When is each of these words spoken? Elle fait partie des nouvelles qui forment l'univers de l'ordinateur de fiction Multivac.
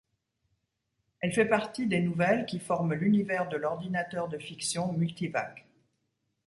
Elle 1.19 1.31
fait 1.31 1.45
partie 1.45 1.85
des 1.85 1.99
nouvelles 1.99 2.47
qui 2.47 2.57
forment 2.57 2.95
l'univers 2.95 3.47
de 3.49 3.57
l'ordinateur 3.57 4.29
de 4.29 4.39
fiction 4.39 4.93
Multivac. 4.93 5.67